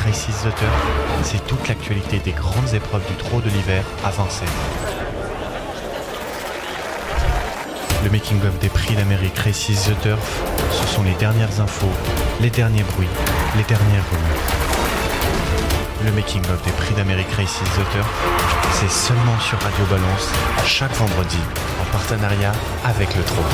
[0.00, 4.48] The Turf, c'est toute l'actualité des grandes épreuves du trot de l'hiver à Vincennes.
[8.02, 10.42] Le making-of des prix d'Amérique Races The Turf,
[10.72, 11.86] ce sont les dernières infos,
[12.40, 13.08] les derniers bruits,
[13.56, 14.42] les dernières rumeurs.
[16.04, 18.10] Le making-of des prix d'Amérique Races The Turf,
[18.72, 20.32] c'est seulement sur Radio Balance,
[20.64, 21.38] chaque vendredi,
[21.80, 22.52] en partenariat
[22.84, 23.44] avec le trot.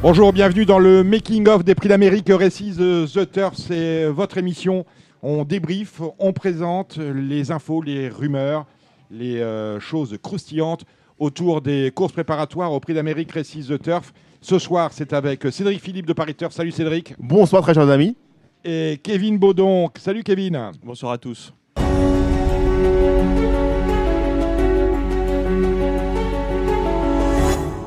[0.00, 3.54] Bonjour, bienvenue dans le Making of des Prix d'Amérique Récits The Turf.
[3.56, 4.86] C'est votre émission.
[5.22, 8.66] On débrief, on présente les infos, les rumeurs,
[9.10, 10.84] les euh, choses croustillantes
[11.18, 14.12] autour des courses préparatoires au Prix d'Amérique Récits The Turf.
[14.40, 16.52] Ce soir, c'est avec Cédric Philippe de Paris Turf.
[16.52, 17.14] Salut Cédric.
[17.18, 18.16] Bonsoir très chers amis.
[18.64, 19.88] Et Kevin Baudon.
[19.98, 20.70] Salut Kevin.
[20.84, 21.52] Bonsoir à tous.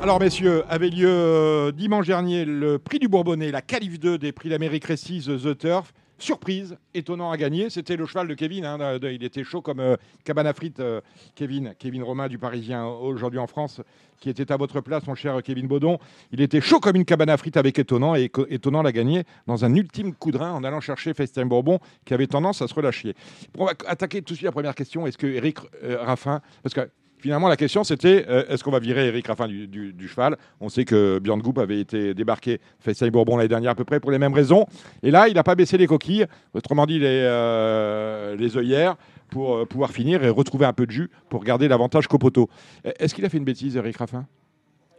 [0.04, 4.34] Alors messieurs, avait lieu euh, dimanche dernier le prix du Bourbonnais, la qualif 2 des
[4.34, 5.94] prix d'Amérique Récise The Turf.
[6.22, 8.64] Surprise, étonnant à gagner, c'était le cheval de Kevin.
[8.64, 11.02] hein, il était chaud comme euh, cabane à frites, euh,
[11.34, 13.82] Kevin, Kevin Romain du Parisien aujourd'hui en France,
[14.20, 15.98] qui était à votre place, mon cher Kevin Baudon.
[16.32, 19.66] Il était chaud comme une cabane à frites avec étonnant et étonnant l'a gagné dans
[19.66, 22.74] un ultime coup de rein en allant chercher FaceTime Bourbon qui avait tendance à se
[22.76, 23.16] relâcher.
[23.58, 25.08] On va attaquer tout de suite la première question.
[25.08, 26.88] Est-ce que Eric euh, Raffin, parce que
[27.22, 30.38] Finalement, la question, c'était euh, est-ce qu'on va virer Eric Raffin du, cheval?
[30.60, 34.10] On sait que Björn avait été débarqué FaceTime Bourbon l'année dernière à peu près pour
[34.10, 34.66] les mêmes raisons.
[35.04, 38.96] Et là, il n'a pas baissé les coquilles, autrement dit les, euh, œillères,
[39.30, 42.50] pour euh, pouvoir finir et retrouver un peu de jus pour garder l'avantage Copoto.
[42.84, 44.26] Est-ce qu'il a fait une bêtise, Eric Raffin?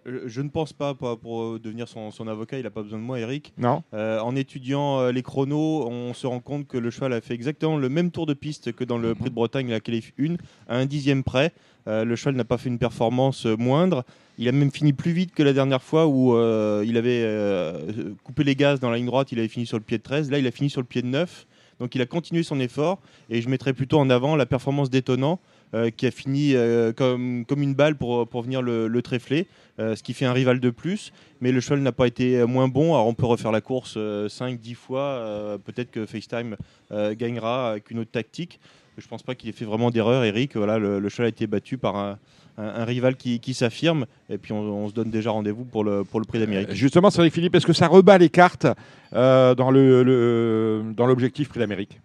[0.04, 2.98] Je ne pense pas pour, pour, euh, devenir son, son avocat, il n'a pas besoin
[2.98, 3.52] de moi, Eric.
[3.58, 7.20] Non Euh, en étudiant euh, les chronos, on se rend compte que le cheval a
[7.20, 10.12] fait exactement le même tour de piste que dans le Prix de Bretagne, la qualif
[10.18, 10.34] 1,
[10.68, 11.52] à un dixième près.
[11.88, 14.04] Euh, le cheval n'a pas fait une performance euh, moindre.
[14.38, 18.12] Il a même fini plus vite que la dernière fois où euh, il avait euh,
[18.24, 20.30] coupé les gaz dans la ligne droite, il avait fini sur le pied de 13.
[20.30, 21.46] Là, il a fini sur le pied de 9.
[21.80, 25.32] Donc il a continué son effort et je mettrais plutôt en avant la performance d'étonnant
[25.32, 29.46] euh, qui a fini euh, comme, comme une balle pour, pour venir le, le tréfler,
[29.78, 31.12] euh, ce qui fait un rival de plus.
[31.40, 32.94] Mais le cheval n'a pas été euh, moins bon.
[32.94, 35.00] Alors on peut refaire la course 5-10 fois.
[35.00, 36.56] euh, Peut-être que FaceTime
[36.90, 38.60] euh, gagnera avec une autre tactique.
[38.98, 40.54] Je pense pas qu'il ait fait vraiment d'erreur, Eric.
[40.56, 42.18] Voilà, le, le cheval a été battu par un,
[42.58, 44.04] un- un rival qui, qui s'affirme.
[44.28, 46.72] Et puis on, on se donne déjà rendez-vous pour le, pour le prix d'Amérique.
[46.72, 48.66] Justement, Cédric Philippe, est-ce que ça rebat les cartes
[49.14, 51.98] euh, dans le- le- dans l'objectif Prix d'Amérique?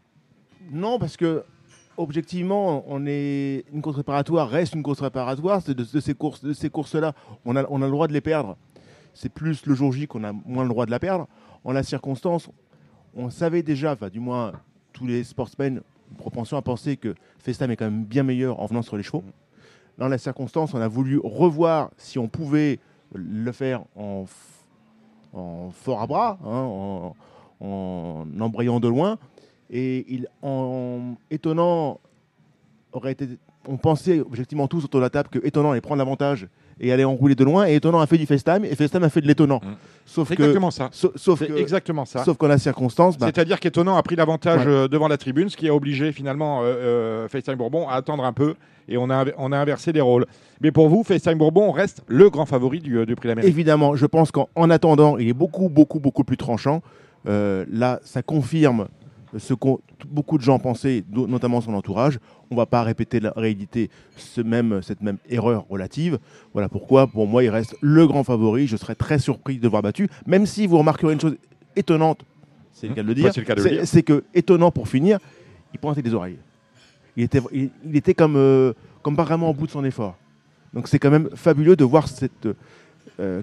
[0.71, 1.43] Non, parce que
[1.97, 5.61] objectivement, on est une course préparatoire reste une course préparatoire.
[5.63, 7.13] De, de ces courses-là,
[7.45, 8.55] on a, le droit de les perdre.
[9.13, 11.27] C'est plus le jour J qu'on a moins le droit de la perdre.
[11.63, 12.49] En la circonstance,
[13.15, 14.53] on savait déjà, du moins
[14.93, 15.81] tous les sportsmen,
[16.11, 19.03] une propension à penser que FaceTime est quand même bien meilleur en venant sur les
[19.03, 19.23] chevaux.
[19.97, 22.79] Dans la circonstance, on a voulu revoir si on pouvait
[23.13, 24.25] le faire en,
[25.33, 27.15] en fort à bras, hein, en,
[27.59, 29.17] en embrayant de loin.
[29.69, 31.99] Et il, en étonnant,
[32.93, 33.27] aurait été,
[33.67, 36.47] on pensait objectivement tous autour de la table que étonnant allait prendre l'avantage
[36.79, 37.67] et allait enrouler de loin.
[37.67, 39.59] Et étonnant a fait du FaceTime et FaceTime a fait de l'étonnant.
[39.63, 39.75] Mm.
[40.05, 40.89] Sauf que, exactement ça.
[40.93, 42.23] sa- sauf C'est que, exactement ça.
[42.23, 44.71] sauf qu'en la circonstance, bah, C'est-à-dire qu'étonnant a pris l'avantage Ouais.
[44.71, 48.23] euh, devant la tribune, ce qui a obligé finalement euh, euh, FaceTime Bourbon à attendre
[48.23, 48.55] un peu
[48.87, 50.25] et on a, on a inversé les rôles.
[50.61, 53.49] Mais pour vous, FaceTime Bourbon reste le grand favori du, euh, du Prix d'Amérique.
[53.51, 56.81] évidemment, je pense qu'en en attendant, il est beaucoup, beaucoup, beaucoup plus tranchant.
[57.27, 58.87] Euh, là, ça confirme
[59.37, 59.67] ce que
[60.07, 62.19] beaucoup de gens pensaient, notamment son entourage.
[62.49, 66.19] On ne va pas répéter, la, rééditer ce même, cette même erreur relative.
[66.53, 68.67] Voilà pourquoi, pour moi, il reste le grand favori.
[68.67, 71.37] Je serais très surpris de voir battu, même si vous remarquerez une chose
[71.75, 72.23] étonnante,
[72.73, 73.87] c'est le cas de le dire, dire.
[73.87, 75.19] c'est que, étonnant pour finir,
[75.73, 76.37] il pointait des oreilles.
[77.15, 80.15] Il était, il, il était comme, euh, comme pas vraiment au bout de son effort.
[80.73, 82.47] Donc c'est quand même fabuleux de voir cette,
[83.19, 83.41] euh,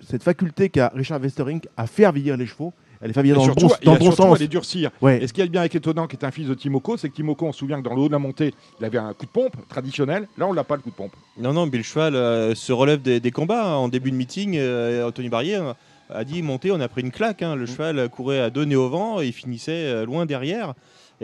[0.00, 2.72] cette faculté qu'a Richard Westerink à faire vieillir les chevaux.
[3.04, 4.36] Elle Et vieillir dans surtout, le bon, il dans a le bon surtout sens.
[4.36, 4.90] à les durcir.
[5.02, 5.22] Ouais.
[5.22, 7.14] Et ce qui est bien avec Étonnant, qui est un fils de Timoko, c'est que
[7.14, 9.26] Timoko, on se souvient que dans le haut de la montée, il avait un coup
[9.26, 10.26] de pompe traditionnel.
[10.38, 11.12] Là, on l'a pas le coup de pompe.
[11.38, 13.62] Non, non, mais le cheval euh, se relève des, des combats.
[13.66, 13.74] hein.
[13.74, 15.72] En début de meeting, euh, Anthony Barrier euh,
[16.08, 17.42] a dit monter, on a pris une claque.
[17.42, 17.56] hein.
[17.56, 20.72] Le cheval courait à deux nez au vent et il finissait euh, loin derrière.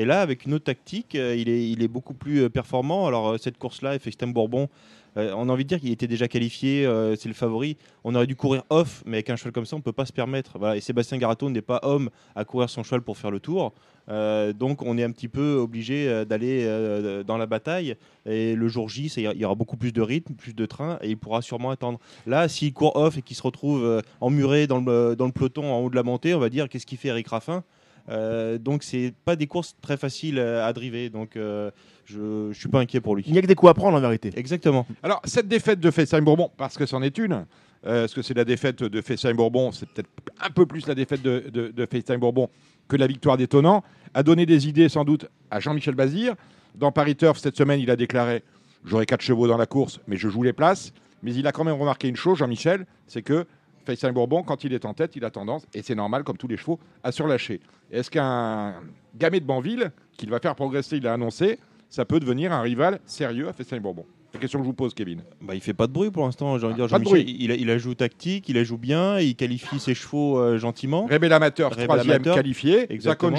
[0.00, 3.06] Et là, avec une autre tactique, euh, il, est, beaucoup plus euh, performant.
[3.06, 4.70] Alors, euh, cette course-là, FaceTime Bourbon,
[5.16, 6.88] on a envie de dire qu'il était déjà qualifié,
[7.18, 7.76] c'est le favori.
[8.04, 10.06] On aurait dû courir off, mais avec un cheval comme ça, on ne peut pas
[10.06, 10.56] se permettre.
[10.56, 10.76] Voilà.
[10.76, 13.74] Et Sébastien Garato n'est pas homme à courir son cheval pour faire le tour.
[14.06, 16.64] Donc, on est un petit peu obligé d'aller
[17.26, 17.96] dans la bataille.
[18.24, 21.10] Et le jour J, il y aura beaucoup plus de rythme, plus de train, et
[21.10, 21.98] il pourra sûrement attendre.
[22.24, 25.96] Là, s'il court off et qu'il se retrouve emmuré dans le peloton en haut de
[25.96, 27.64] la montée, on va dire qu'est-ce qu'il fait Eric Raffin?
[28.10, 31.70] Euh, donc c'est pas des courses très faciles euh, à driver, donc euh,
[32.04, 33.22] je, je suis pas inquiet pour lui.
[33.26, 34.32] Il n'y a que des coups à prendre en vérité.
[34.36, 34.86] Exactement.
[35.02, 37.46] Alors, cette défaite de FaceTime Bourbon, parce que c'en est une,
[37.86, 40.10] euh, parce que c'est la défaite de FaceTime Bourbon, c'est peut-être
[40.40, 42.48] un peu plus la défaite de, de, de FaceTime Bourbon
[42.88, 43.84] que la victoire d'étonnant.
[44.14, 46.34] a donné des idées sans doute à Jean-Michel Bazir.
[46.74, 48.42] Dans Paris Turf, cette semaine, il a déclaré
[48.84, 50.92] J'aurai quatre chevaux dans la course, mais je joue les places.
[51.22, 53.44] Mais il a quand même remarqué une chose, Jean-Michel, c'est que
[53.84, 56.48] Fayçin Bourbon, quand il est en tête, il a tendance, et c'est normal, comme tous
[56.48, 57.60] les chevaux, à surlâcher.
[57.90, 58.74] Est-ce qu'un
[59.16, 63.00] gamet de Banville, qu'il va faire progresser, il a annoncé, ça peut devenir un rival
[63.04, 64.04] sérieux à Fayçin Bourbon?
[64.30, 65.22] C'est la question que je vous pose, Kevin.
[65.40, 66.56] Bah, il fait pas de bruit pour l'instant.
[66.56, 67.36] J'ai envie de dire, pas de Jean-Michel, bruit.
[67.40, 71.06] il, il joue tactique, il a joue bien, il qualifie ses chevaux euh, gentiment.
[71.10, 72.92] Rebel Amateur, troisième qualifié.
[72.92, 73.36] exactement.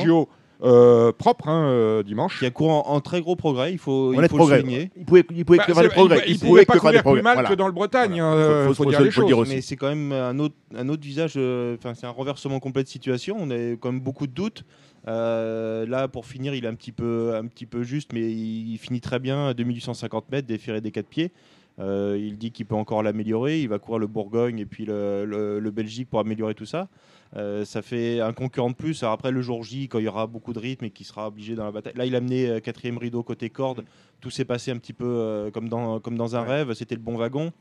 [0.63, 2.39] Euh, propre hein, euh, dimanche.
[2.39, 4.59] Qui a couru en, en très gros progrès, il faut, il faut le progrès.
[4.59, 4.91] souligner.
[4.95, 6.23] Il pouvait, il pouvait Bah, que faire des progrès.
[6.27, 7.21] Il, Il pouvait pouvait pas que faire des courir plus progrès.
[7.23, 7.49] mal Voilà.
[7.49, 8.11] que dans le Bretagne.
[8.21, 8.25] Voilà.
[8.25, 9.47] hein, euh, Faut- faut, faut- dire faut- les faut le dire choses.
[9.47, 9.55] aussi.
[9.55, 12.83] Mais c'est quand même un autre, un autre visage, euh, enfin c'est un renversement complet
[12.83, 13.37] de situation.
[13.39, 14.63] On a quand même beaucoup de doutes.
[15.07, 18.73] Euh, là, pour finir, il est un petit peu, un petit peu juste, mais il,
[18.73, 21.31] il finit très bien à 2850 mètres, déféré des quatre pieds.
[21.79, 23.61] Euh, il dit qu'il peut encore l'améliorer.
[23.61, 26.89] Il va courir le Bourgogne et puis le, le- le Belgique pour améliorer tout ça.
[27.37, 29.01] Euh, ça fait un concurrent de plus.
[29.03, 31.27] Alors après, le jour J, quand il y aura beaucoup de rythme et qu'il sera
[31.29, 31.93] obligé dans la bataille.
[31.95, 33.85] Là, il a amené euh, quatrième rideau côté corde.
[34.19, 36.73] Tout s'est passé un petit peu comme, dans, comme dans un rêve.
[36.73, 37.51] C'était le bon wagon.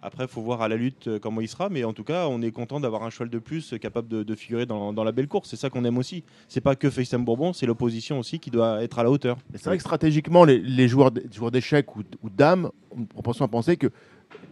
[0.00, 2.28] Après, il faut voir à la lutte euh, comment il sera, mais en tout cas,
[2.28, 5.02] on est content d'avoir un cheval de plus euh, capable de, de figurer dans, dans
[5.02, 5.48] la belle course.
[5.50, 6.22] C'est ça qu'on aime aussi.
[6.46, 9.38] C'est pas que FaceTime Bourbon, c'est l'opposition aussi qui doit être à la hauteur.
[9.54, 13.76] C'est vrai que stratégiquement, les, les joueurs, d'échecs ou, ou dames ont propension à penser
[13.76, 13.88] que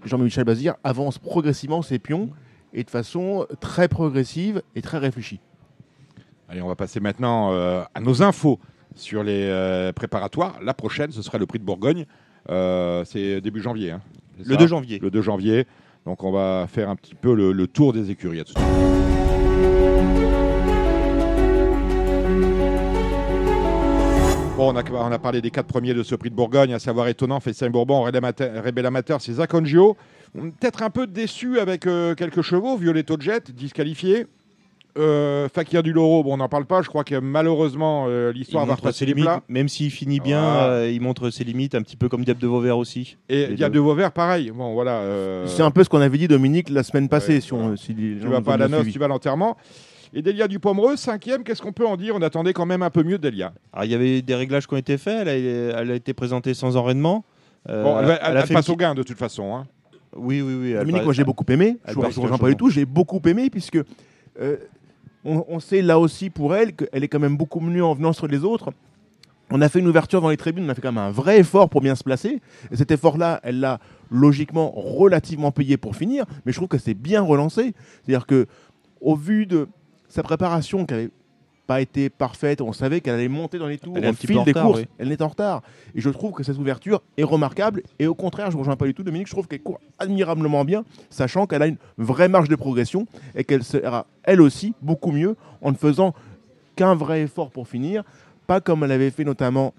[0.05, 2.31] Jean-Michel Bazir avance progressivement ses pions
[2.73, 5.41] et de façon très progressive et très réfléchie.
[6.49, 8.59] Allez, on va passer maintenant euh, à nos infos
[8.95, 10.59] sur les euh, préparatoires.
[10.63, 12.07] La prochaine, ce sera le prix de Bourgogne.
[12.49, 13.93] Euh, c'est début janvier.
[13.93, 14.01] hein,
[14.39, 14.99] Le ça 2 janvier.
[15.01, 15.67] Le 2 janvier.
[16.05, 18.41] Donc on va faire un petit peu le, le tour des écuries.
[18.41, 18.55] À tout.
[24.57, 26.79] Bon, on a, on a parlé des quatre premiers de ce prix de Bourgogne, à
[26.79, 29.99] savoir étonnant, Fessin Bourbon, Rebel Amateur, c'est Zacongio.
[30.33, 34.27] Peut-être un peu déçu avec euh, quelques chevaux, Violetto Jet, disqualifié.
[34.99, 36.81] Euh, Fakir du Loro, bon, on n'en parle pas.
[36.83, 39.43] Je crois que malheureusement, euh, l'histoire va montre repasser ses les limites, plats.
[39.49, 40.69] même s'il finit bien, Voilà.
[40.69, 43.17] euh, il montre ses limites, un petit peu comme Diable de Vauvert aussi.
[43.29, 43.81] Et les Diable deux.
[43.81, 44.51] de Vauvert, pareil.
[44.53, 45.01] Bon, voilà.
[45.01, 47.35] euh, C'est un peu ce qu'on avait dit, Dominique, la semaine passée.
[47.37, 47.77] Ouais, si on, voilà.
[47.77, 49.57] si les Tu vas nous pas à la noce, tu vas à l'enterrement.
[50.15, 52.15] Et Delia du Pomereux, cinquième, qu'est-ce qu'on peut en dire?
[52.17, 53.53] On attendait quand même un peu mieux de Delia.
[53.75, 56.15] Alors, il y avait des réglages qui ont été faits, elle a, elle a été
[56.15, 57.25] présentée sans enraînement.
[57.69, 59.55] Euh, Bon, elle, va- elle- a elle fait passe une au gain de toute façon.
[59.57, 59.67] hein.
[59.91, 60.71] petite- Oui, oui, oui.
[60.71, 61.77] elle Dominique, moi j'ai beaucoup aimé.
[61.85, 62.71] elle Je passe ne rejoins pas du tout.
[62.71, 63.77] J'ai beaucoup aimé puisque
[64.41, 64.57] euh,
[65.27, 68.27] on, sait là aussi pour elle qu'elle est quand même beaucoup mieux en venant sur
[68.27, 68.73] les autres.
[69.51, 71.39] On a fait une ouverture dans les tribunes, on a fait quand même un vrai
[71.39, 72.41] effort pour bien se placer.
[72.71, 73.79] Et cet effort-là, elle l'a
[74.11, 77.75] logiquement relativement payé pour finir, mais je trouve que c'est bien relancé.
[78.05, 78.47] C'est-à-dire que,
[79.01, 79.69] au vu de
[80.09, 81.11] sa préparation qui n'avait
[81.67, 84.53] pas été parfaite, on savait qu'elle allait monter dans les tours Elle au fil des
[84.53, 84.79] retard, courses.
[84.81, 84.87] oui.
[84.99, 85.63] Elle est en retard.
[85.95, 87.83] Et je trouve que cette ouverture est remarquable.
[87.99, 90.65] Et au contraire, je ne rejoins pas du tout Dominique, je trouve qu'elle court admirablement
[90.65, 95.11] bien, sachant qu'elle a une vraie marge de progression et qu'elle sera elle aussi beaucoup
[95.13, 96.15] mieux en ne faisant
[96.77, 98.05] qu'un vrai effort pour finir,
[98.47, 99.75] pas comme elle avait fait notamment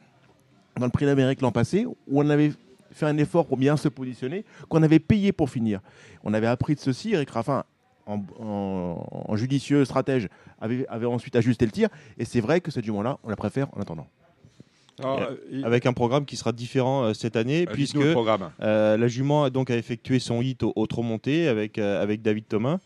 [0.79, 2.51] dans le prix d'Amérique l'an passé, où on avait
[2.91, 5.81] fait un effort pour bien se positionner, qu'on avait payé pour finir.
[6.23, 7.63] On avait appris de ceci, Eric Raffin,
[8.07, 10.27] en, en- en judicieux stratège,
[10.59, 13.67] avait, avait ensuite ajusté le tir, et c'est vrai que cette jument-là, on la préfère
[13.75, 14.07] en attendant.
[14.99, 17.97] Alors, euh, Avec un programme qui sera différent euh, cette année, euh, puisque.
[18.63, 22.23] Euh, la jument a donc a effectué son hit au, au trop monté avec, avec
[22.23, 22.79] David Thomas.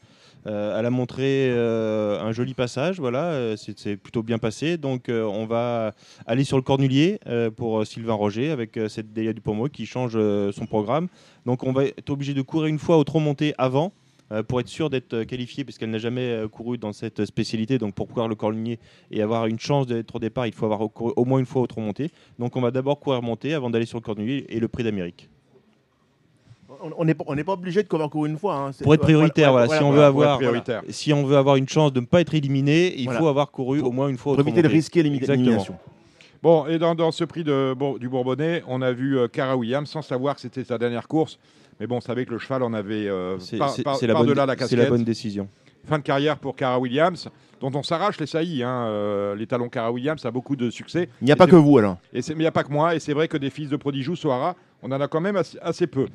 [0.44, 4.78] Elle a montré un joli passage, voilà, c'est plutôt bien passé.
[4.78, 5.92] Donc on va
[6.26, 7.20] aller sur le cornulier
[7.56, 10.14] pour Sylvain Roger avec cette Delia du Pomo qui change
[10.52, 11.10] son programme.
[11.46, 13.94] Donc on va être obligé de courir une fois au trop monté avant
[14.48, 17.78] pour être sûr d'être euh, qualifié puisqu'elle n'a jamais euh, couru dans cette spécialité.
[17.78, 18.80] Donc pour courir le cornulier
[19.12, 21.62] et avoir une chance d'être au départ, il faut avoir couru au moins une fois
[21.62, 22.10] au trop monté.
[22.40, 25.30] Donc on va d'abord courir monté avant d'aller sur le cornulier et le prix d'Amérique.
[26.98, 28.56] On- n'est pas, on n'est pas obligé de courir encore une fois.
[28.56, 28.72] hein.
[28.82, 30.82] Pour être prioritaire, voilà, si on veut avoir, prioritaire.
[30.90, 33.20] si on veut avoir une chance de ne pas être éliminé, il Voilà.
[33.20, 34.34] faut avoir couru au moins une fois.
[34.34, 34.78] Pour éviter de autrement.
[34.78, 35.76] risquer l'élimination.
[36.42, 39.56] Bon, et dans, dans ce prix de, bon, du Bourbonnais, on a vu euh, Cara
[39.56, 41.38] Williams sans savoir que c'était sa dernière course.
[41.82, 44.54] Mais bon, on savait que le cheval en avait euh, C'est par, par- la, la
[44.54, 44.78] c'est casquette.
[44.80, 45.50] la bonne décision.
[45.84, 47.28] Fin de carrière pour Cara Williams,
[47.60, 48.62] dont on s'arrache les saillies.
[48.62, 48.86] Hein.
[48.86, 51.10] euh, les talons Cara Williams a beaucoup de succès.
[51.22, 51.98] Il n'y a Et pas que vous alors.
[52.14, 52.94] Et c'est- mais il n'y a pas que moi.
[52.94, 55.58] Et c'est vrai que des fils de Prodigious, Sohara, on en a quand même assez,
[55.62, 56.08] assez peu.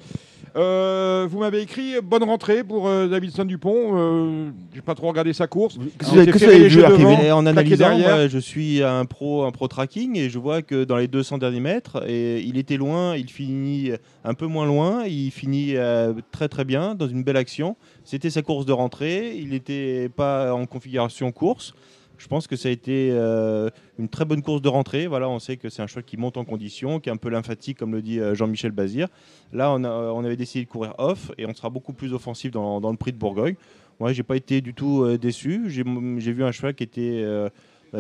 [0.57, 3.91] Euh, vous m'avez écrit bonne rentrée pour euh, Davidson Dupont.
[3.95, 5.77] Euh, J'ai pas trop regardé sa course.
[5.99, 10.31] Que- les jeux devant, en analysant, moi, je suis un pro, un pro tracking et
[10.31, 13.91] je vois que dans les 200 derniers mètres, et il était loin, il finit
[14.25, 17.77] un peu moins loin, il finit euh, très très bien dans une belle action.
[18.05, 21.75] C'était sa course de rentrée, il n'était pas en configuration course.
[22.19, 23.69] Je pense que ça a été euh,
[23.99, 25.07] une très bonne course de rentrée.
[25.09, 27.79] On sait que c'est un cheval qui monte en condition, qui est un peu lymphatique,
[27.79, 29.09] comme le dit euh, Jean-Michel Bazir.
[29.53, 32.51] Là, on, a- on avait décidé de courir off et on sera beaucoup plus offensif
[32.51, 33.57] dans, le prix de Bourgogne.
[34.01, 35.65] Moi, j'ai pas été du tout euh, déçu.
[35.69, 37.49] J'ai vu un cheval qui était euh, euh,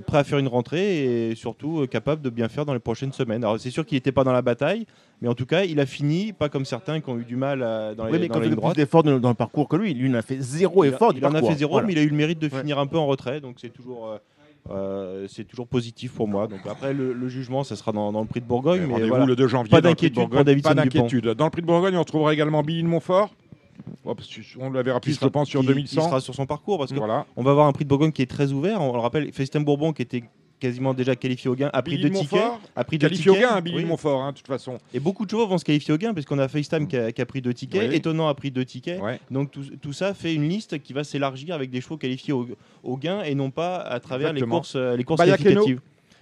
[0.07, 3.12] prêt à faire une rentrée et surtout euh, capable de bien faire dans les prochaines
[3.12, 3.45] semaines.
[3.45, 4.87] Alors c'est sûr qu'il n'était pas dans la bataille,
[5.23, 7.62] mais en tout cas, il a fini, pas comme certains qui ont eu du mal
[7.62, 9.69] à- dans, Oui, les, mais dans quand il a plus d'efforts dans, dans le parcours
[9.69, 11.12] que lui, lui, il en a fait zéro Il, a- effort.
[11.12, 11.87] du il en a fait zéro, Voilà.
[11.87, 12.61] mais il a eu le mérite de Ouais.
[12.61, 14.19] finir un peu en retrait, donc c'est toujours, euh,
[14.71, 16.47] euh, c'est toujours positif pour moi.
[16.49, 19.09] Donc après, le, le jugement, ça sera dans, dans le prix de Bourgogne, mais Rendez-vous
[19.11, 19.25] voilà.
[19.26, 19.71] le 2 janvier.
[19.71, 21.28] Pas d'inquiétude.
[21.35, 23.31] Dans le prix de Bourgogne, on retrouvera également Billy de Montfort.
[24.59, 26.00] On le verra plus, je sera- pense, sur qui- 2100.
[26.00, 27.26] qui sera sur son parcours parce que Voilà.
[27.37, 28.81] on va avoir un prix de Bourgogne qui est très ouvert.
[28.81, 30.25] On le rappelle, Festin Bourbon qui était
[30.59, 32.40] quasiment déjà qualifié au gain a pris Billy deux de tickets.
[32.75, 33.83] A pris deux qualifié au gain, hein, Billy Oui.
[33.83, 34.78] de Montfort, hein, de toute façon.
[34.95, 37.21] Et beaucoup de chevaux vont se qualifier au gain puisqu'on a FaceTime qui a, qui
[37.21, 37.95] a pris deux tickets, Oui.
[37.97, 39.00] Étonnant a pris deux tickets.
[39.02, 39.21] Ouais.
[39.31, 42.49] Donc tout, tout ça fait une liste qui va s'élargir avec des chevaux qualifiés au,
[42.83, 45.45] au gain et non pas à travers les courses, euh, les courses Bayakeno.
[45.45, 45.81] qualificatives.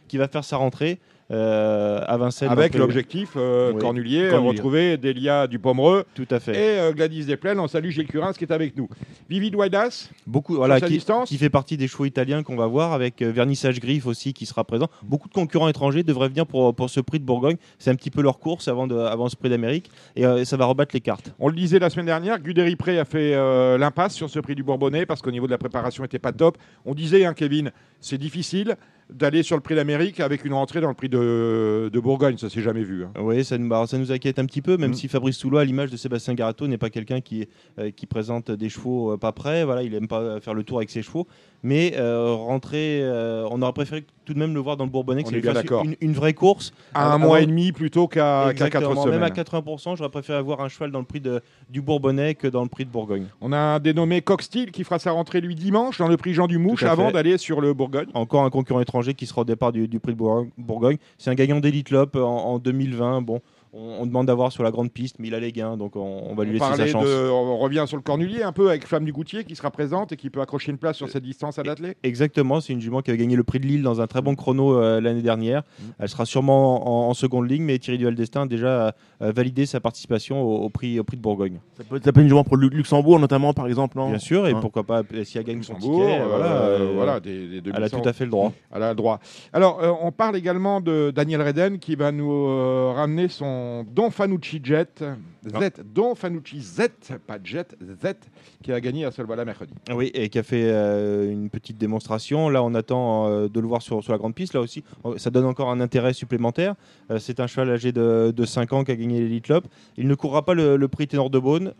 [0.08, 0.98] Qui va faire sa rentrée
[1.30, 2.50] euh, à Vincennes.
[2.50, 3.80] Avec l'objectif euh, Oui.
[3.80, 4.50] Cornulier, Cornulier.
[4.50, 6.52] retrouver Delia Dupomereux Tout à fait.
[6.52, 7.58] et euh, Gladys Desplaines.
[7.58, 8.88] On salue Gilles Curins qui est avec nous.
[9.30, 11.28] Vivi Douaidas, Beaucoup, voilà, qui, distance.
[11.28, 14.44] qui fait partie des chevaux italiens qu'on va voir avec euh, Vernissage Griffe aussi qui
[14.46, 14.88] sera présent.
[15.02, 17.56] Beaucoup de concurrents étrangers devraient venir pour, pour ce prix de Bourgogne.
[17.78, 20.56] C'est un petit peu leur course avant, de, avant ce prix d'Amérique et euh, ça
[20.56, 21.32] va rebattre les cartes.
[21.38, 23.34] On le disait la semaine dernière, Guderi Pré a fait
[23.78, 26.58] l'impasse sur ce prix du Bourbonnais parce qu'au niveau de la préparation n'était pas top.
[26.84, 28.76] On disait, hein, Kevin, c'est difficile
[29.10, 32.36] d'aller sur le prix d'Amérique avec une rentrée dans le prix de, de Bourgogne.
[32.38, 33.04] Ça s'est jamais vu.
[33.04, 33.10] hein.
[33.20, 34.94] Oui, ça nous, ça nous inquiète un petit peu, même Mm.
[34.94, 37.46] si Fabrice Soulois, à l'image de Sébastien Garato, n'est pas quelqu'un qui,
[37.78, 39.64] euh, qui présente des chevaux euh, pas prêts.
[39.64, 41.26] Voilà, il aime pas faire le tour avec ses chevaux.
[41.62, 43.02] Mais euh, rentrer,
[43.50, 45.40] on aurait préféré tout de même le voir dans le Bourbonnais, que On ça est
[45.40, 45.84] lui bien fasse d'accord.
[45.84, 46.72] une, une vraie course.
[46.94, 49.20] À un Avant- mois et demi plutôt qu'à quatre Exactement, semaines.
[49.20, 51.40] Même à 80%, j'aurais préféré avoir un cheval dans le prix de,
[51.70, 53.26] du Bourbonnais que dans le prix de Bourgogne.
[53.40, 56.46] On a un dénommé Coxtil qui fera sa rentrée lui dimanche dans le prix Jean
[56.46, 58.06] Dumouche avant d'aller sur le Bourgogne.
[58.14, 60.96] Encore un concurrent étranger qui sera au départ du, du prix de Bourg- Bourgogne.
[61.18, 63.22] C'est un gagnant d'Elite Lop en, en 2020.
[63.22, 63.40] Bon,
[63.74, 66.22] on, on demande d'avoir sur la grande piste, mais il a les gains, donc on,
[66.30, 67.04] on va lui On, laisser sa chance.
[67.04, 70.12] de- on revient sur le Cornulier un peu avec Flamme du Goutier qui sera présente
[70.12, 71.96] et qui peut accrocher une place sur cette distance à l'athlète.
[72.02, 74.34] Exactement, c'est une jument qui avait gagné le prix de Lille dans un très bon
[74.34, 75.62] chrono euh, l'année dernière.
[75.78, 75.84] Mm.
[75.98, 79.66] Elle sera sûrement en, en seconde ligne, mais Thierry Duval d'Estaing a déjà euh, validé
[79.66, 81.58] sa participation au, au prix, au prix de Bourgogne.
[81.76, 83.98] Ça peut être ça peut être une journée pour le Luxembourg, notamment, par exemple.
[83.98, 84.08] Non?
[84.10, 84.58] Bien sûr, et Hein.
[84.60, 87.88] pourquoi pas, si elle gagne son ticket, euh, voilà, euh, voilà, des, des elle a
[87.88, 88.00] 2100.
[88.00, 88.52] tout à fait le droit.
[88.72, 89.18] Elle a le droit.
[89.52, 94.10] Alors, euh, on parle également de Daniel Reden qui va nous euh, ramener son Don
[94.10, 95.04] Fanucci Jet.
[95.46, 96.80] Z, Don Fanucci Z,
[97.26, 98.14] pas Jet, Z,
[98.62, 99.74] qui a gagné à Solvala mercredi.
[99.94, 102.48] Oui, et qui a fait euh, une petite démonstration.
[102.48, 104.54] Là, on attend euh, de le voir sur, sur la grande piste.
[104.54, 106.74] Là aussi, euh, ça donne encore un intérêt supplémentaire.
[107.10, 109.66] Euh, c'est un cheval âgé de, de 5 ans qui a gagné l'Elite Lop.
[109.96, 111.74] Il ne courra pas le, le prix Ténor de Beaune.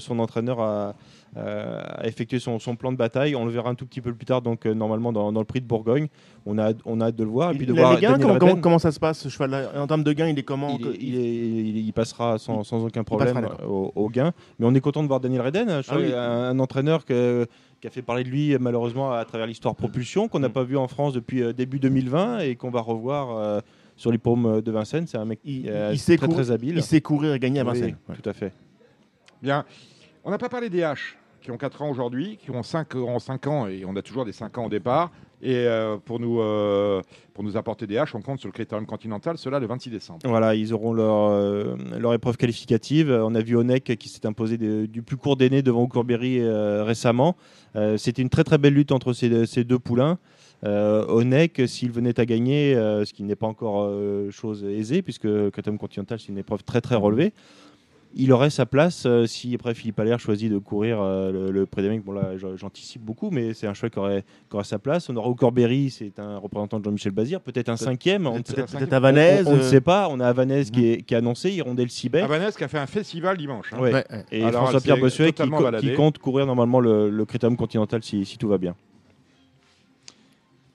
[0.00, 0.94] Son entraîneur a,
[1.36, 3.36] euh, a effectué son, son plan de bataille.
[3.36, 5.46] On le verra un tout petit peu plus tard, donc euh, normalement dans, dans le
[5.46, 6.08] prix de Bourgogne.
[6.46, 7.52] On a, on a hâte de le voir.
[7.52, 9.28] Et puis de Il a voir les gains comment, comment, comment ça se passe, ce
[9.28, 9.70] cheval-là?
[9.76, 10.76] En termes de gains, il est comment?
[10.80, 14.32] Il, est- il est- il- il passera sans, sans aucun problème au, au gain.
[14.58, 16.12] Mais on est content de voir Daniel Reden, un, cheval- oui.
[16.14, 16.18] un-
[16.50, 17.46] un entraîneur que-
[17.80, 20.52] qui a fait parler de lui malheureusement à travers l'histoire propulsion, qu'on n'a Mm.
[20.52, 23.60] pas vu en France depuis euh, début 2020 et qu'on va revoir euh,
[23.96, 25.06] sur les paumes de Vincennes.
[25.06, 26.74] C'est un mec Il- euh, il sait très, habile.
[26.76, 27.96] Il sait courir et gagner à Oui, Vincennes.
[28.08, 28.16] Ouais.
[28.20, 28.52] Tout à fait.
[29.42, 29.64] Bien.
[30.24, 33.18] On n'a pas parlé des H qui ont 4 ans aujourd'hui, qui ont 5, ont
[33.18, 35.10] 5 ans et on a toujours des 5 ans au départ.
[35.40, 37.00] Et euh, pour, nous, euh,
[37.32, 40.18] pour nous apporter des H, on compte sur le Critérium Continental, cela le 26 décembre.
[40.24, 43.10] Voilà, ils auront leur, euh, leur épreuve qualificative.
[43.10, 46.40] On a vu Onek qui s'est imposé du plus court d'aîné devant Courberry
[46.82, 47.36] récemment.
[47.96, 50.18] C'était une très très belle lutte entre ces, deux poulains.
[50.64, 53.92] Onek, s'il venait à gagner, ce qui n'est pas encore
[54.30, 57.32] chose aisée, puisque le Critérium Continental c'est une épreuve très très relevée,
[58.14, 62.00] il aurait sa place euh, si après Philippe Allaire choisit de courir euh, le, le.
[62.04, 65.08] Bon là j'anticipe beaucoup, mais c'est un cheval qui aurait, qui aurait sa place.
[65.10, 68.24] On aura Courberry, c'est un représentant de Jean-Michel Bazir, peut-être un Peut- cinquième.
[68.24, 69.46] Peut-être à Vanèse.
[69.46, 70.08] on, on ne euh, sait pas.
[70.10, 72.22] On a Havanès qui, est, qui a annoncé Hirondelle Sibet.
[72.22, 73.72] Havanès qui a fait un festival dimanche.
[73.72, 73.78] hein.
[73.78, 73.92] Ouais.
[73.92, 74.24] ouais, ouais.
[74.32, 78.58] Et François-Pierre Bossuet qui, compte courir normalement le, le Critérium Continental si, si tout va
[78.58, 78.74] bien.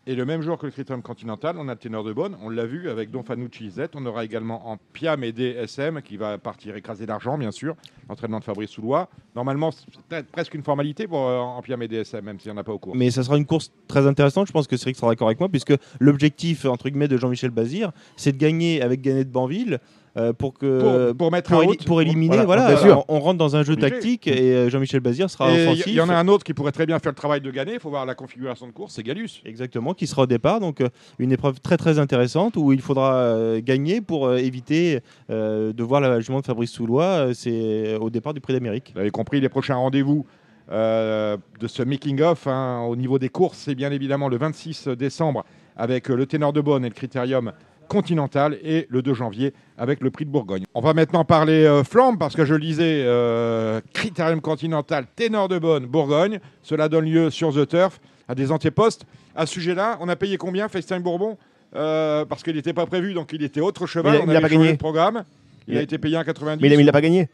[0.05, 2.65] Et le même jour que le Critérium Continental, on a le de Bonne, on l'a
[2.65, 3.83] vu avec Don Fanucci Z.
[3.95, 7.77] On aura également en Piam et DSM qui va partir écraser d'argent, bien sûr.
[8.09, 9.07] L'entraînement de Fabrice Soulois.
[9.33, 12.59] Normalement, c'est presque une formalité pour euh, en Piam et DSM, même s'il n'y en
[12.59, 12.97] a pas au cours.
[12.97, 14.47] Mais ça sera une course très intéressante.
[14.47, 17.93] Je pense que Cédric sera d'accord avec moi, puisque l'objectif entre guillemets de Jean-Michel Bazir,
[18.17, 19.79] c'est de gagner avec Ganet de Banville
[20.15, 22.43] euh, pour que pour, pour mettre pour, éli- pour éliminer.
[22.43, 23.05] Voilà, Voilà, bien sûr.
[23.07, 23.89] on, on rentre dans un jeu Obligé.
[23.89, 25.85] tactique et euh, Jean-Michel Bazir sera Et offensif.
[25.87, 27.73] Il y en a un autre qui pourrait très bien faire le travail de gagner.
[27.73, 29.41] Il faut voir la configuration de course, c'est Galus.
[29.45, 30.59] Exactement, qui sera au départ.
[30.59, 30.89] Donc euh,
[31.19, 36.19] une épreuve très très intéressante où il faudra gagner pour éviter euh, de voir la
[36.19, 37.29] jument de Fabrice Soulois.
[37.33, 38.91] c'est au départ du Prix d'Amérique.
[38.93, 40.25] Vous avez compris, les prochains rendez-vous
[40.71, 45.43] euh, de ce making-of hein, au niveau des courses, c'est bien évidemment le 26 décembre
[45.75, 47.51] avec euh, le Ténor de Bonne et le Critérium
[47.93, 50.63] Continental et le 2 janvier avec le Prix de Bourgogne.
[50.73, 55.47] On va maintenant parler euh, flamme parce que je le disais, euh, Critérium Continental, Ténor
[55.47, 56.39] de Bonne, Bourgogne.
[56.63, 57.99] Cela donne lieu sur The Turf.
[58.27, 59.03] à des antépostes.
[59.35, 61.37] À ce sujet-là, on a payé combien FaceTime Bourbon?
[61.75, 64.15] Euh, Parce qu'il n'était pas prévu, donc il était autre cheval.
[64.15, 64.71] Il a- on il a avait pas gagné.
[64.73, 65.23] de programme.
[65.67, 66.61] Il, Il a, a- été payé un 90.
[66.61, 67.27] Mais il a- mais il n'a pas gagné.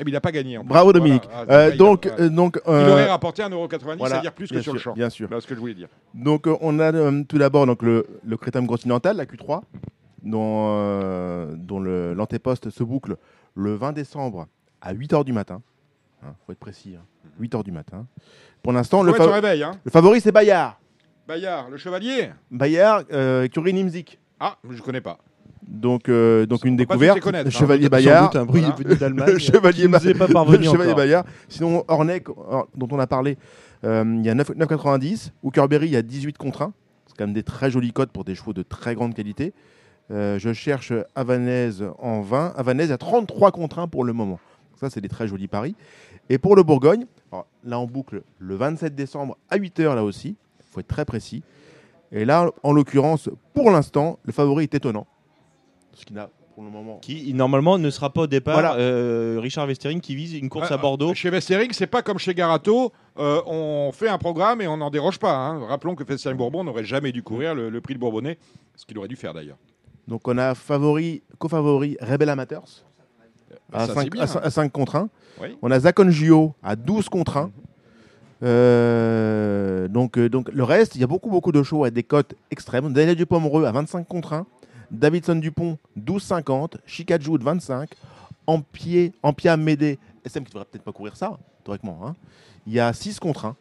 [0.00, 0.56] Eh bien, il n'a pas gagné.
[0.58, 0.92] Bravo Voilà.
[0.98, 1.22] Dominique.
[1.32, 2.12] Ah, Euh, a- donc, ouais.
[2.22, 4.94] euh, donc, il euh, aurait rapporté 1,90€, voilà, c'est-à-dire plus que sur le champ.
[4.94, 5.28] Bien sûr.
[5.28, 5.88] Voilà ce que je voulais dire.
[6.14, 6.90] Donc on a
[7.24, 9.60] tout d'abord donc le, le Crétum continental, la Q3,
[10.22, 13.16] dont, dont l'antéposte se boucle
[13.54, 14.46] le 20 décembre
[14.80, 15.60] à 8h du matin.
[16.22, 16.96] Il faut être précis,
[17.40, 18.06] 8h du matin.
[18.62, 19.62] Pour l'instant, le, fa- réveil.
[19.62, 19.72] Hein.
[19.84, 20.78] le favori c'est Bayard.
[21.26, 24.18] Bayard, le chevalier Bayard, euh, Curie Nimzik.
[24.38, 25.18] Ah, je ne connais pas.
[25.70, 27.18] Donc, euh, donc On une découverte.
[27.26, 27.48] hein.
[27.48, 28.24] Chevalier Sans Bayard.
[28.32, 28.76] doute un bruit Voilà.
[28.76, 29.32] venu d'Allemagne.
[29.32, 29.88] Le chevalier
[30.94, 30.94] pas.
[30.96, 31.24] Bayard.
[31.48, 33.38] Sinon, Hornec, or- dont on a parlé,
[33.84, 35.30] euh, il y a 9 9,90.
[35.44, 36.72] Hookerberry, il y a 18 contre 1.
[37.06, 39.52] C'est quand même des très jolis codes pour des chevaux de très grande qualité.
[40.10, 42.52] Euh, je cherche Havanaise en 20.
[42.56, 44.40] Havanaise à 33 contre 1 pour le moment.
[44.80, 45.76] Ça, c'est des très jolis paris.
[46.28, 50.36] Et pour le Bourgogne, alors, là, on boucle le 27 décembre à 8h, là aussi.
[50.58, 51.42] Il faut être très précis.
[52.10, 55.06] Et là, en l'occurrence, pour l'instant, le favori est étonnant.
[55.94, 56.98] Ce qui n'a pour le moment.
[57.00, 58.74] Qui normalement ne sera pas au départ Voilà.
[58.76, 61.14] euh, Richard Westering qui vise une course Ah, à Bordeaux.
[61.14, 62.92] Chez Vestering, c'est pas comme chez Garato.
[63.18, 65.32] euh, on fait un programme et on n'en déroge pas.
[65.34, 65.64] hein.
[65.66, 68.36] Rappelons que Festival Bourbon n'aurait jamais dû courir le, le prix de Bourbonnais,
[68.76, 69.56] ce qu'il aurait dû faire d'ailleurs.
[70.08, 72.64] Donc on a favori, co-favori Rebel Amateurs
[73.72, 74.68] à, Ça, 5, c'est bien, hein.
[74.68, 75.08] contre 1.
[75.40, 75.56] Oui.
[75.62, 77.50] On a Zakon Gio à 12 contre 1.
[78.42, 82.34] Euh, donc, donc le reste, il y a beaucoup beaucoup de chevaux à des cotes
[82.50, 82.92] extrêmes.
[82.92, 84.46] Daniel Dupomereux à 25 contre 1.
[84.90, 86.74] Davidson Dupont 12,50.
[86.86, 87.90] Chicajou de 25.
[88.46, 92.00] Ampie, Ampia Médé, SM qui devrait peut-être pas courir ça, théoriquement.
[92.04, 92.14] hein.
[92.66, 93.56] Il y a 6 contre 1.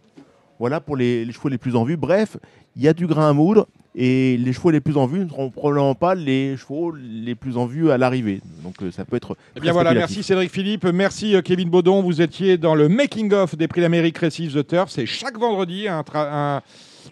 [0.58, 1.96] Voilà pour les, les chevaux les plus en vue.
[1.96, 2.38] Bref,
[2.76, 5.30] il y a du grain à moudre et les chevaux les plus en vue ne
[5.30, 8.42] seront probablement pas les chevaux les plus en vue à l'arrivée.
[8.64, 9.38] Donc euh, ça peut être.
[9.56, 12.02] Eh bien voilà, merci Cédric Philippe, merci euh, Kevin Baudon.
[12.02, 14.90] Vous étiez dans le making-of des Prix d'Amérique Récif The Turf.
[14.92, 16.62] C'est chaque vendredi un un-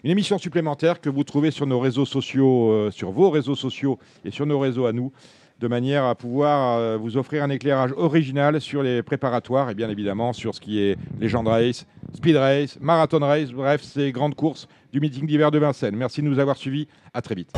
[0.04, 3.98] une émission supplémentaire que vous trouvez sur nos réseaux sociaux, euh, sur vos réseaux sociaux
[4.24, 5.12] et sur nos réseaux à nous,
[5.60, 9.90] de manière à pouvoir euh, vous offrir un éclairage original sur les préparatoires et bien
[9.90, 14.68] évidemment sur ce qui est Legend Race, Speed Race, Marathon Race, bref, ces grandes courses
[14.92, 15.96] du meeting d'hiver de Vincennes.
[15.96, 16.86] Merci de nous avoir suivis.
[17.12, 17.50] À très vite.